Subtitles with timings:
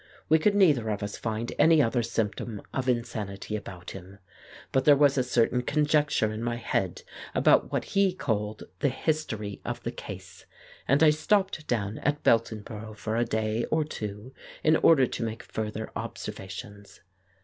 [0.29, 4.17] We could neither of us find any other symptom of insanity about him.
[4.71, 7.03] But there was a certain conjecture in my head
[7.35, 10.47] about what we call the history of the case,
[10.87, 14.33] and I stopped down at Beltonborough for a day or two
[14.63, 17.01] in order to make further observations.